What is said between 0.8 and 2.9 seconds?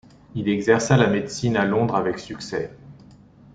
la médecine à Londres avec succès.